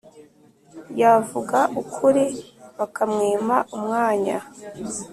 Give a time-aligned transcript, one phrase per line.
[1.01, 2.25] yavuga ukuri,
[2.77, 4.37] bakamwima umwanya